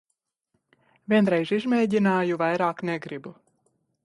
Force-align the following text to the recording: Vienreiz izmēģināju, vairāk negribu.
Vienreiz 1.13 1.53
izmēģināju, 1.59 2.41
vairāk 2.45 2.83
negribu. 2.93 3.37